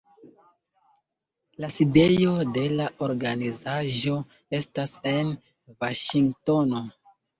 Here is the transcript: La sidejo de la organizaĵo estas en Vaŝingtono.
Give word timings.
La 1.63 1.67
sidejo 1.75 2.31
de 2.55 2.63
la 2.79 2.87
organizaĵo 3.09 4.17
estas 4.61 4.95
en 5.13 5.31
Vaŝingtono. 5.85 6.83